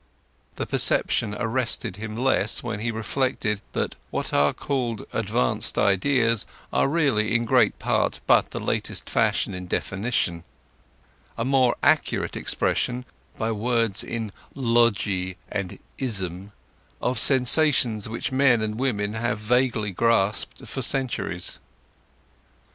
The 0.55 0.65
perception 0.65 1.35
arrested 1.37 1.97
him 1.97 2.17
less 2.17 2.63
when 2.63 2.79
he 2.79 2.89
reflected 2.89 3.61
that 3.73 3.95
what 4.09 4.33
are 4.33 4.51
called 4.51 5.05
advanced 5.13 5.77
ideas 5.77 6.47
are 6.73 6.87
really 6.87 7.35
in 7.35 7.45
great 7.45 7.77
part 7.77 8.19
but 8.25 8.49
the 8.49 8.59
latest 8.59 9.07
fashion 9.11 9.53
in 9.53 9.67
definition—a 9.67 11.45
more 11.45 11.75
accurate 11.83 12.35
expression, 12.35 13.05
by 13.37 13.51
words 13.51 14.03
in 14.03 14.31
logy 14.55 15.37
and 15.51 15.77
ism, 15.99 16.51
of 16.99 17.19
sensations 17.19 18.09
which 18.09 18.31
men 18.31 18.63
and 18.63 18.79
women 18.79 19.13
have 19.13 19.37
vaguely 19.37 19.91
grasped 19.91 20.65
for 20.65 20.81
centuries. 20.81 21.59